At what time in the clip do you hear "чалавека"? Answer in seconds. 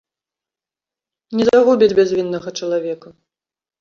2.61-3.09